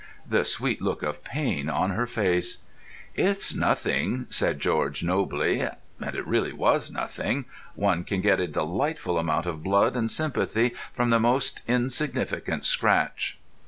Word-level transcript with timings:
The 0.27 0.43
sweet 0.43 0.81
look 0.81 1.03
of 1.03 1.23
pain 1.23 1.69
on 1.69 1.91
her 1.91 2.07
face! 2.07 2.57
"It's 3.13 3.53
nothing," 3.53 4.25
said 4.31 4.59
George 4.59 5.03
nobly. 5.03 5.59
And 5.59 6.15
it 6.15 6.25
really 6.25 6.51
was 6.53 6.89
nothing. 6.89 7.45
One 7.75 8.03
can 8.03 8.21
get 8.21 8.39
a 8.39 8.47
delightful 8.47 9.19
amount 9.19 9.45
of 9.45 9.61
blood 9.61 9.95
and 9.95 10.09
sympathy 10.09 10.73
from 10.91 11.11
the 11.11 11.19
most 11.19 11.61
insignificant 11.67 12.65
scratch. 12.65 13.37